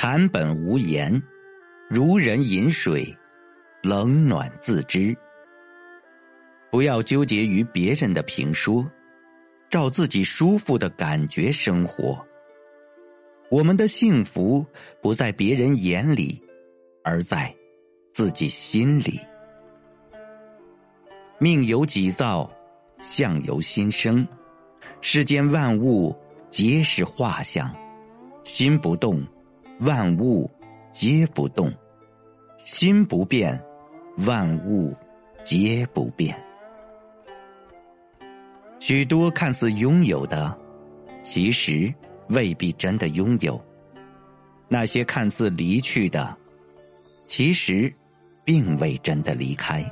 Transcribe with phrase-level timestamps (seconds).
[0.00, 1.20] 禅本无言，
[1.90, 3.12] 如人饮水，
[3.82, 5.12] 冷暖自知。
[6.70, 8.88] 不要纠结于别人的评说，
[9.68, 12.24] 照自己舒服的感觉生活。
[13.50, 14.64] 我们的幸福
[15.02, 16.40] 不在别人眼里，
[17.02, 17.52] 而在
[18.12, 19.18] 自己心里。
[21.40, 22.48] 命由己造，
[23.00, 24.24] 相由心生。
[25.00, 26.16] 世间万物
[26.52, 27.74] 皆是画像，
[28.44, 29.20] 心不动。
[29.80, 30.50] 万物
[30.92, 31.72] 皆不动，
[32.64, 33.62] 心不变，
[34.26, 34.92] 万物
[35.44, 36.36] 皆不变。
[38.80, 40.56] 许多看似拥有的，
[41.22, 41.94] 其实
[42.28, 43.54] 未必真的拥有；
[44.66, 46.36] 那些看似离去的，
[47.28, 47.92] 其实
[48.44, 49.84] 并未真的离开。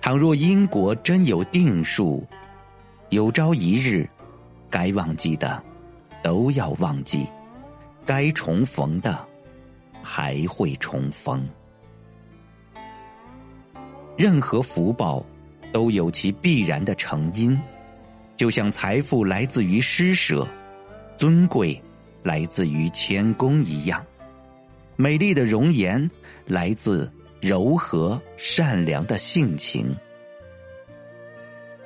[0.00, 2.26] 倘若因果真有定数，
[3.10, 4.08] 有朝一日，
[4.70, 5.62] 该忘记的
[6.22, 7.26] 都要忘记。
[8.06, 9.18] 该重逢的，
[10.02, 11.46] 还会重逢。
[14.16, 15.24] 任何福报
[15.72, 17.58] 都有其必然的成因，
[18.36, 20.46] 就像财富来自于施舍，
[21.16, 21.80] 尊贵
[22.22, 24.04] 来自于谦恭一样，
[24.96, 26.10] 美丽的容颜
[26.46, 29.94] 来自柔和善良的性情。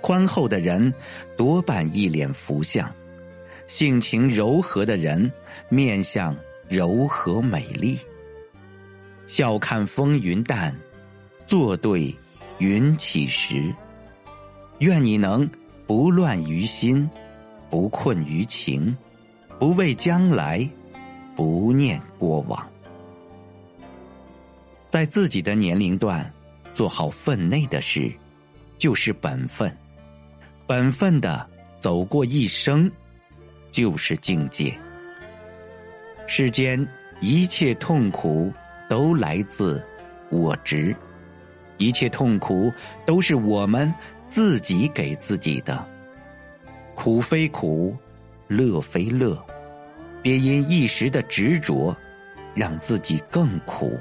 [0.00, 0.93] 宽厚的人
[1.37, 2.93] 多半一脸福相，
[3.67, 5.31] 性情柔和的人。
[5.69, 6.35] 面相
[6.69, 7.99] 柔和美丽，
[9.27, 10.75] 笑看风云淡，
[11.47, 12.15] 坐对
[12.59, 13.75] 云起时。
[14.79, 15.49] 愿你能
[15.87, 17.09] 不乱于心，
[17.69, 18.97] 不困于情，
[19.59, 20.69] 不畏将来，
[21.35, 22.67] 不念过往。
[24.89, 26.33] 在自己的年龄段
[26.75, 28.11] 做好分内的事，
[28.79, 29.77] 就是本分。
[30.67, 31.47] 本分的
[31.81, 32.91] 走过一生，
[33.71, 34.79] 就是境界。
[36.31, 36.87] 世间
[37.21, 38.53] 一切痛苦
[38.87, 39.83] 都来自
[40.29, 40.95] 我执，
[41.78, 42.71] 一切痛苦
[43.06, 43.93] 都是我们
[44.28, 45.83] 自己给自己的。
[46.94, 47.97] 苦非苦，
[48.47, 49.43] 乐非乐，
[50.22, 51.97] 别因一时的执着，
[52.55, 53.99] 让自己更苦。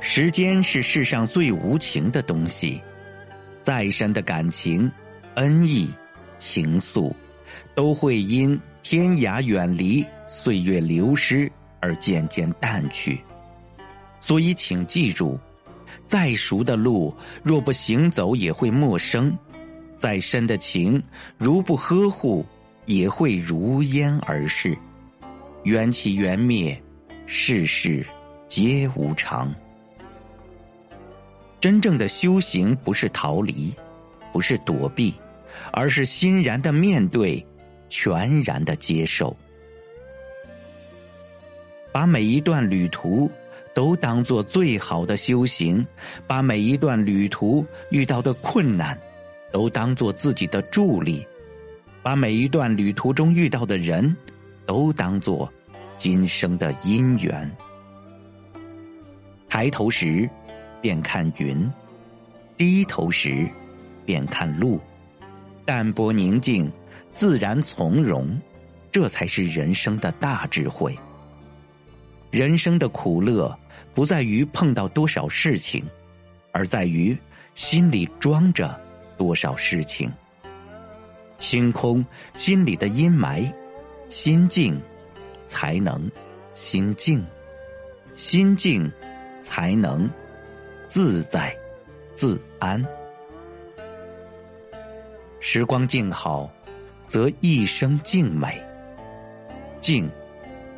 [0.00, 2.80] 时间是世上最无情的东西，
[3.62, 4.90] 再深的感情、
[5.34, 5.92] 恩义、
[6.38, 7.12] 情愫，
[7.74, 10.02] 都会因天涯远离。
[10.26, 11.50] 岁月流失
[11.80, 13.20] 而渐渐淡去，
[14.20, 15.38] 所以请记住：
[16.08, 19.30] 再熟的路，若不行走也会陌生；
[19.98, 21.02] 再深的情，
[21.38, 22.44] 如不呵护，
[22.86, 24.76] 也会如烟而逝。
[25.62, 26.80] 缘起缘灭，
[27.26, 28.04] 世事
[28.48, 29.52] 皆无常。
[31.60, 33.74] 真正的修行不是逃离，
[34.32, 35.14] 不是躲避，
[35.72, 37.44] 而是欣然的面对，
[37.88, 39.36] 全然的接受。
[41.96, 43.30] 把每一段旅途
[43.72, 45.82] 都当做最好的修行，
[46.26, 49.00] 把每一段旅途遇到的困难
[49.50, 51.26] 都当做自己的助力，
[52.02, 54.14] 把每一段旅途中遇到的人
[54.66, 55.50] 都当做
[55.96, 57.50] 今生的因缘。
[59.48, 60.28] 抬头时，
[60.82, 61.56] 便看云；
[62.58, 63.48] 低头时，
[64.04, 64.78] 便看路。
[65.64, 66.70] 淡泊宁静，
[67.14, 68.38] 自然从容，
[68.92, 70.94] 这才是人生的大智慧。
[72.36, 73.58] 人生的苦乐，
[73.94, 75.82] 不在于碰到多少事情，
[76.52, 77.16] 而在于
[77.54, 78.78] 心里装着
[79.16, 80.12] 多少事情。
[81.38, 82.04] 清空
[82.34, 83.50] 心里的阴霾，
[84.10, 84.78] 心静，
[85.48, 86.10] 才能
[86.52, 87.24] 心静；
[88.12, 88.92] 心静，
[89.40, 90.06] 才能
[90.90, 91.56] 自在
[92.14, 92.84] 自安。
[95.40, 96.50] 时光静好，
[97.08, 98.62] 则一生静美；
[99.80, 100.06] 静，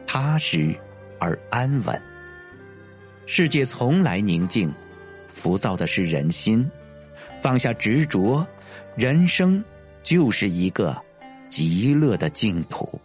[0.07, 0.73] 踏实。
[1.19, 2.01] 而安稳。
[3.27, 4.73] 世界从来宁静，
[5.29, 6.69] 浮躁的是人心。
[7.41, 8.47] 放下执着，
[8.97, 9.63] 人生
[10.03, 10.97] 就是一个
[11.49, 13.01] 极乐的净土。